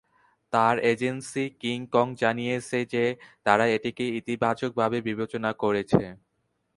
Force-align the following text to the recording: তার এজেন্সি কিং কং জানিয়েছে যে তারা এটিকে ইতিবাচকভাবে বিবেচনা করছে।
তার 0.53 0.75
এজেন্সি 0.91 1.45
কিং 1.61 1.79
কং 1.93 2.07
জানিয়েছে 2.21 2.79
যে 2.93 3.03
তারা 3.45 3.65
এটিকে 3.75 4.05
ইতিবাচকভাবে 4.19 4.97
বিবেচনা 5.07 5.51
করছে। 5.61 6.03